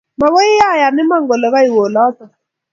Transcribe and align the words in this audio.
Makoy 0.19 0.51
ayan 0.71 0.99
iman 1.03 1.23
kole 1.29 1.47
koiwe 1.53 1.79
olotok 1.87 2.31